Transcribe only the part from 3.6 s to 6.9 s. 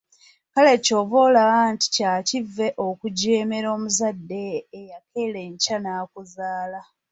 omuzadde eyakeera enkya n’akuzaala.